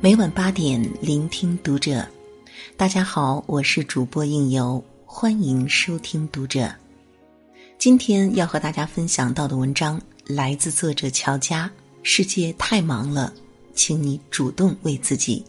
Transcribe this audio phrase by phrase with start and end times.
[0.00, 2.06] 每晚八点，聆听读者。
[2.76, 6.72] 大家好，我是主播应由，欢迎收听读者。
[7.76, 11.68] 今天要和大家分享到的文章来自作者乔佳。
[12.04, 13.32] 世界太忙了，
[13.74, 15.44] 请你主动为自己。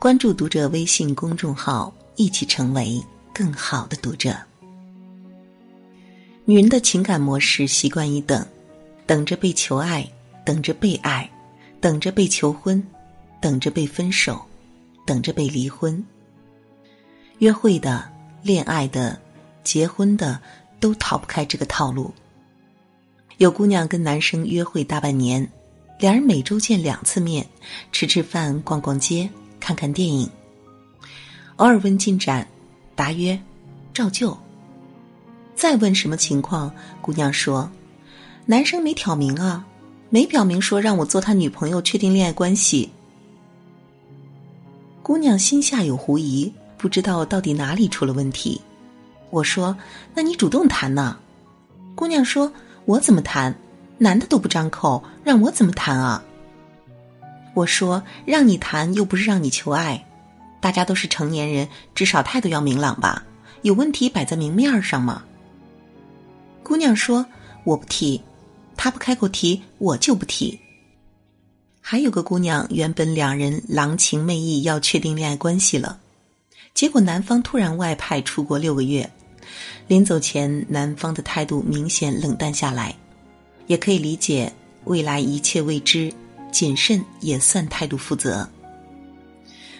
[0.00, 3.00] 关注读者微信公众号，一起成为
[3.32, 4.36] 更好的读者。
[6.48, 8.46] 女人的情感模式习惯于等，
[9.04, 10.08] 等着被求爱，
[10.44, 11.28] 等着被爱，
[11.80, 12.80] 等着被求婚，
[13.42, 14.40] 等着被分手，
[15.04, 16.00] 等着被离婚。
[17.38, 18.08] 约会的、
[18.44, 19.20] 恋爱的、
[19.64, 20.40] 结婚的，
[20.78, 22.14] 都逃不开这个套路。
[23.38, 25.50] 有姑娘跟男生约会大半年，
[25.98, 27.44] 两人每周见两次面，
[27.90, 30.30] 吃吃饭、逛逛街、看看电影，
[31.56, 32.46] 偶尔问进展，
[32.94, 33.36] 答曰，
[33.92, 34.38] 照旧。
[35.56, 37.68] 再问什么情况，姑娘说
[38.46, 39.66] ：“男生没挑明啊，
[40.10, 42.90] 没表明说让我做他女朋友，确定恋爱关系。”
[45.02, 48.60] 姑娘心下有狐疑，不知道到底哪里出了问题。
[49.30, 49.76] 我说
[50.14, 51.16] ：“那你主动谈呢？”
[51.96, 52.52] 姑娘说。
[52.86, 53.52] 我怎么谈？
[53.98, 56.22] 男的都不张口，让我怎么谈啊？
[57.52, 60.06] 我说让你谈又不是让你求爱，
[60.60, 63.24] 大家都是成年人，至少态度要明朗吧？
[63.62, 65.24] 有问题摆在明面上嘛。
[66.66, 67.24] 姑娘说
[67.62, 68.20] 我不提，
[68.76, 70.58] 他不开口提，我就不提。
[71.80, 76.00] 还有个姑娘，原本两人郎情妹意要确定恋爱关系了，
[76.74, 79.08] 结果男方突然外派出国六个月。
[79.86, 82.92] 临走前，男方的态度明显冷淡下来，
[83.68, 84.52] 也可以理解
[84.86, 86.12] 未来一切未知，
[86.50, 88.48] 谨慎也算态度负责。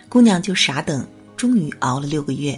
[0.08, 1.04] 姑娘就傻等，
[1.36, 2.56] 终于熬了六个月，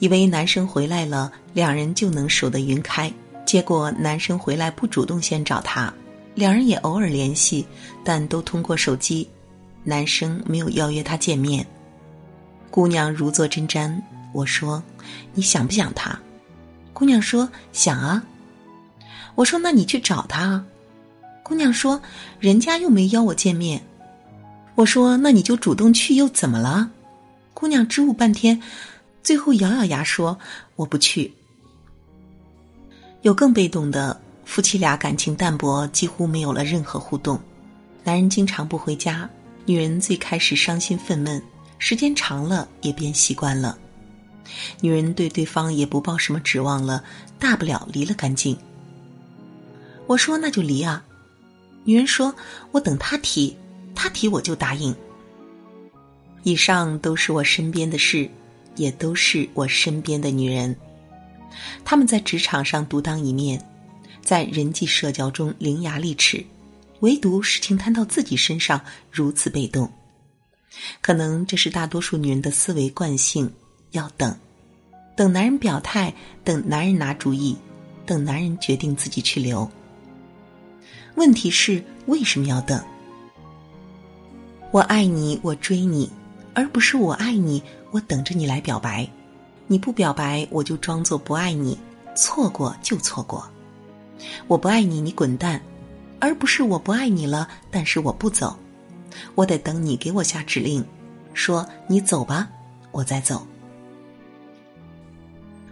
[0.00, 3.10] 以为男生回来了，两人就能守得云开。
[3.44, 5.92] 结果男生回来不主动先找她，
[6.34, 7.66] 两人也偶尔联系，
[8.02, 9.28] 但都通过手机，
[9.84, 11.64] 男生没有邀约她见面。
[12.70, 14.00] 姑娘如坐针毡，
[14.32, 14.82] 我说
[15.32, 16.18] ：“你想不想他？”
[16.92, 18.24] 姑娘说：“想啊。”
[19.36, 20.64] 我说：“那你去找他啊。”
[21.44, 22.00] 姑娘说
[22.40, 23.80] ：“人家又没邀我见面。”
[24.74, 26.90] 我说：“那你就主动去又怎么了？”
[27.54, 28.60] 姑娘支吾半天，
[29.22, 30.36] 最后咬咬牙说
[30.74, 31.32] ：“我不去。”
[33.24, 37.40] 有更被动的夫妻俩，感情淡薄，几乎没有了任何互动。
[38.02, 39.28] 男人经常不回家，
[39.64, 41.40] 女人最开始伤心愤懑，
[41.78, 43.78] 时间长了也变习惯了。
[44.82, 47.02] 女人对对方也不抱什么指望了，
[47.38, 48.54] 大不了离了干净。
[50.06, 51.02] 我说那就离啊，
[51.84, 52.34] 女人说
[52.72, 53.56] 我等他提，
[53.94, 54.94] 他提我就答应。
[56.42, 58.28] 以上都是我身边的事，
[58.76, 60.76] 也都是我身边的女人。
[61.84, 63.60] 他们在职场上独当一面，
[64.22, 66.44] 在人际社交中伶牙俐齿，
[67.00, 69.92] 唯独事情摊到自己身上如此被动。
[71.00, 73.52] 可能这是大多数女人的思维惯性。
[73.92, 74.36] 要等，
[75.14, 76.12] 等男人表态，
[76.42, 77.56] 等男人拿主意，
[78.04, 79.70] 等男人决定自己去留。
[81.14, 82.82] 问题是为什么要等？
[84.72, 86.10] 我爱你，我追你，
[86.54, 87.62] 而不是我爱你，
[87.92, 89.08] 我等着你来表白。
[89.66, 91.78] 你不表白，我就装作不爱你，
[92.14, 93.48] 错过就错过。
[94.46, 95.60] 我不爱你，你滚蛋，
[96.20, 98.56] 而不是我不爱你了，但是我不走。
[99.34, 100.84] 我得等你给我下指令，
[101.32, 102.48] 说你走吧，
[102.90, 103.46] 我再走。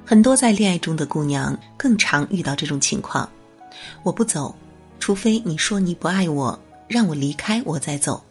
[0.04, 3.28] 很多在恋爱中的姑娘更常遇到这种情况：
[4.02, 4.54] 我不走，
[4.98, 8.22] 除非你说你不爱我，让我离开，我再走。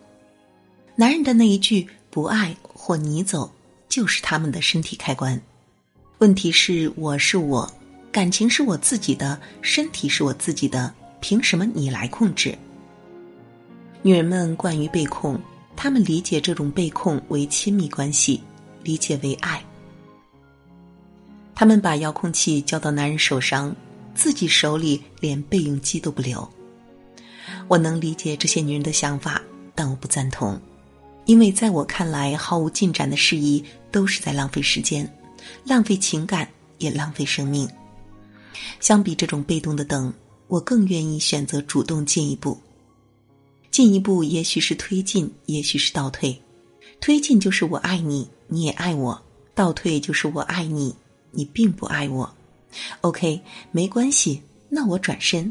[0.95, 3.51] 男人的那一句“不爱”或“你走”，
[3.87, 5.41] 就是他们的身体开关。
[6.21, 7.67] 问题是，我是我，
[8.11, 12.55] 感情是我自己的，身体是我自己的，凭什么你来控制？
[14.03, 15.35] 女人们惯于被控，
[15.75, 18.39] 她们理解这种被控为亲密关系，
[18.83, 19.65] 理解为爱。
[21.55, 23.75] 他们把遥控器交到男人手上，
[24.13, 26.47] 自己手里连备用机都不留。
[27.67, 29.41] 我能理解这些女人的想法，
[29.73, 30.61] 但我不赞同，
[31.25, 35.11] 因为在我看来，毫无进展的事宜都是在浪费时间，
[35.63, 36.47] 浪费情感，
[36.77, 37.69] 也浪费生命。
[38.79, 40.13] 相比这种被动的等，
[40.47, 42.59] 我更愿意选择主动进一步。
[43.69, 46.41] 进一步也许是推进，也许是倒退。
[46.99, 49.19] 推进就是我爱你，你也爱我；
[49.55, 50.95] 倒退就是我爱你。
[51.33, 52.29] 你并不爱我
[52.99, 53.41] ，OK，
[53.71, 55.49] 没关系，那我转身，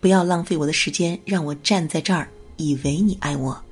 [0.00, 2.26] 不要浪费我的时间，让我站在这儿，
[2.56, 3.62] 以为你爱我。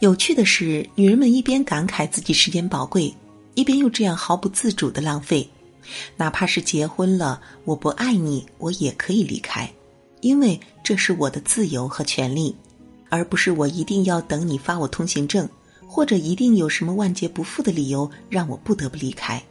[0.00, 3.14] 有趣的是，女人们一边感慨自己时间宝贵，
[3.56, 5.48] 一边又这样毫不自主的浪费，
[6.16, 9.68] 哪怕是结婚了，我不爱你，我也可以离开，
[10.20, 12.54] 因为这是我的自由和权利，
[13.08, 15.48] 而不是我一定要等你发我通行证，
[15.86, 19.42] 或者一定有什么万劫不复的理由让我不得不离开。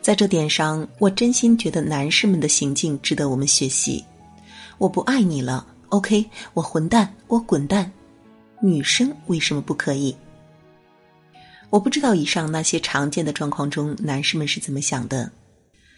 [0.00, 4.04] 在这点上，我真心觉得男士们的行径值得我们学习。
[4.78, 6.24] 我不爱你了，OK，
[6.54, 7.90] 我混蛋，我滚蛋。
[8.62, 10.16] 女生为什么不可以？
[11.76, 15.30] 我不知道以上那些常见的状况中，男士们是怎么想的。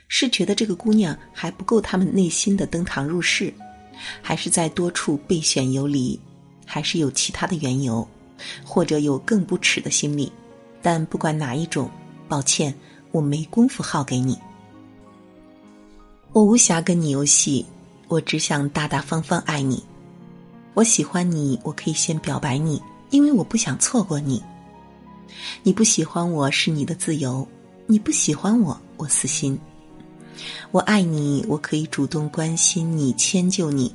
[0.08, 3.54] 是觉得这个姑娘还不够他们内心的登堂入室，
[4.20, 6.18] 还是在多处备选游离，
[6.66, 8.04] 还是有其他的缘由，
[8.64, 10.32] 或者有更不耻的心理？
[10.82, 11.88] 但不管哪一种，
[12.26, 12.74] 抱歉，
[13.12, 14.36] 我没工夫耗给你。
[16.32, 17.64] 我无暇跟你游戏，
[18.08, 19.80] 我只想大大方方爱你。
[20.74, 24.42] 我喜欢你，我可以先表白你，因为我不想错过你。
[25.62, 27.46] 你不喜欢我是你的自由，
[27.86, 29.58] 你不喜欢我，我死心。
[30.70, 33.94] 我爱你，我可以主动关心你、迁就你，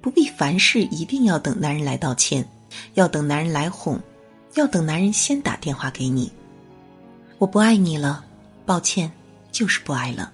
[0.00, 2.46] 不必凡事一定要等男人来道歉，
[2.94, 3.98] 要等男人来哄，
[4.54, 6.30] 要等男人先打电话给你。
[7.38, 8.24] 我不爱你了，
[8.66, 9.10] 抱歉，
[9.50, 10.32] 就是不爱了。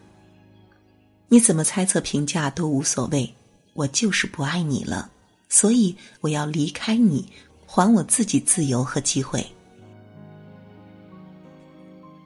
[1.28, 3.32] 你怎么猜测、评价都无所谓，
[3.74, 5.10] 我就是不爱你了，
[5.48, 7.28] 所以我要离开你，
[7.66, 9.44] 还我自己自由和机会。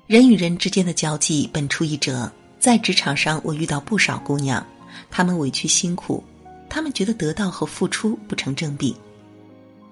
[0.09, 2.33] 人与人之间的交际本出一辙。
[2.59, 4.67] 在职场上，我遇到不少姑娘，
[5.11, 6.25] 她们委屈辛苦，
[6.67, 8.97] 她们觉得得到和付出不成正比，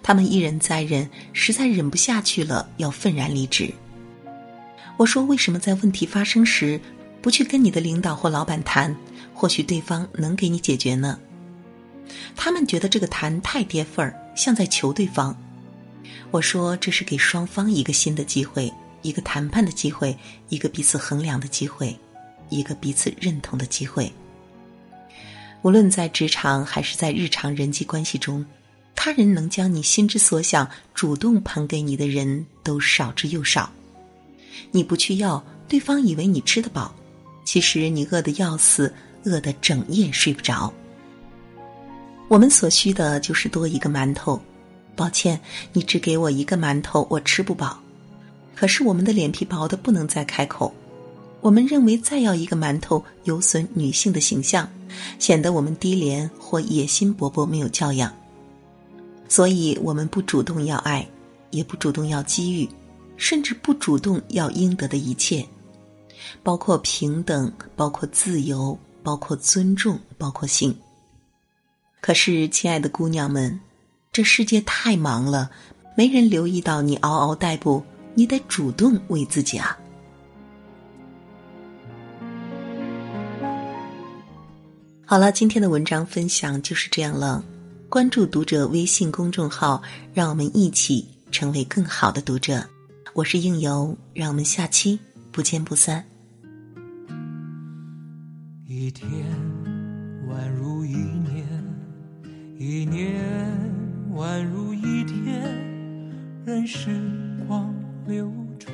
[0.03, 3.71] 她们一忍再忍，实在忍不下去了，要愤然离职。
[4.97, 6.81] 我说：“为什么在问题发生时，
[7.21, 8.97] 不去跟你的领导或老板谈？
[9.35, 11.19] 或许对方能给你解决呢？”
[12.35, 15.37] 他们觉得这个谈太跌份儿，像在求对方。
[16.31, 18.73] 我说：“这是给双方一个新的机会，
[19.07, 20.17] 一个谈判的机会，
[20.49, 21.97] 一个彼此衡量的机会。”
[22.49, 24.13] 一个彼此认同的机会。
[25.63, 28.47] 无论在职场还是在日常人际关系中，
[28.95, 33.69] 他人能将你心之所想主动捧给你的人都少之又少。
[34.71, 36.95] 你不去要，对方以为你吃得饱，
[37.45, 38.95] 其实你饿得要死，
[39.25, 40.73] 饿得整夜睡不着。
[42.29, 44.41] 我们所需的就是多一个馒头。
[44.95, 45.41] 抱歉，
[45.73, 47.83] 你只给我一个馒头，我吃不饱。
[48.57, 50.75] 可是我们的脸皮薄的不能再开口。
[51.43, 54.69] 我们认为再要一个馒头有损女性的形象，
[55.21, 58.13] 显得我们低廉或野心勃勃、没有教养，
[59.29, 61.07] 所以我们不主动要爱，
[61.51, 62.69] 也不主动要机遇，
[63.17, 65.47] 甚至不主动要应得的一切，
[66.43, 70.77] 包括平等，包括自由，包括尊重，包括性。
[72.01, 73.61] 可是，亲爱的姑娘们，
[74.11, 75.51] 这世界太忙了，
[75.97, 77.85] 没人留意到你嗷嗷待哺，
[78.17, 79.79] 你得主动为自己啊。
[85.05, 87.45] 好了，今天的文章分享就是这样了。
[87.89, 89.81] 关注读者微信公众号，
[90.13, 92.67] 让我们一起成为更好的读者。
[93.13, 94.99] 我是应由，让我们下期
[95.31, 96.05] 不见不散。
[98.67, 99.09] 一天
[100.29, 101.47] 宛如一年，
[102.59, 103.15] 一年
[104.15, 105.41] 宛如一天，
[106.45, 107.26] 任时光
[108.07, 108.73] 流转，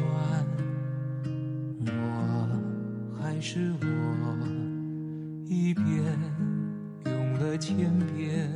[1.87, 3.87] 我还是我。
[5.47, 5.87] 一遍
[7.07, 8.51] 用了千遍，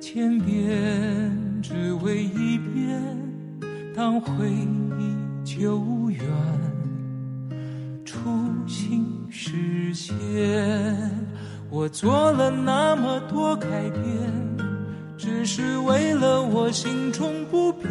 [0.00, 1.30] 千遍
[1.62, 3.00] 只为一遍。
[3.94, 6.20] 当回忆久远，
[8.04, 8.18] 初
[8.66, 10.12] 心实现。
[11.68, 14.02] 我做了那么多改变，
[15.16, 17.90] 只是为了我心中不变。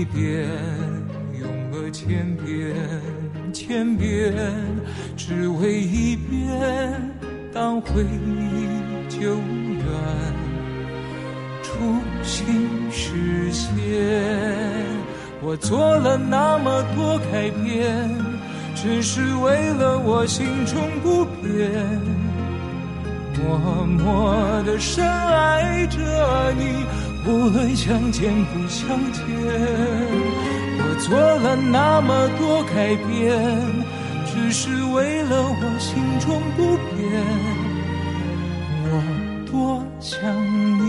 [0.00, 0.48] 一遍
[1.38, 2.74] 用了千遍
[3.52, 4.32] 千遍，
[5.14, 6.58] 只为一遍
[7.52, 9.84] 当回忆久远，
[11.62, 11.72] 初
[12.22, 13.68] 心实现。
[15.42, 18.08] 我做了那么多改变，
[18.74, 21.70] 只是为了我心中不变。
[23.36, 25.98] 默默的深爱着
[26.56, 26.86] 你，
[27.26, 29.24] 无论相见不相见。
[30.82, 33.38] 我做了那么多改变，
[34.26, 36.98] 只是为了我心中不变。
[38.86, 38.92] 我
[39.50, 40.18] 多想
[40.78, 40.82] 你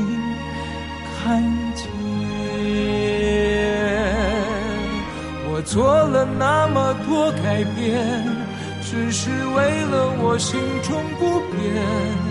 [1.23, 1.43] 看
[1.75, 1.85] 见。
[5.53, 8.25] 我做了那么多改变，
[8.81, 12.30] 只是为了我心中不变。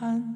[0.00, 0.10] 变。
[0.10, 0.29] 想你看。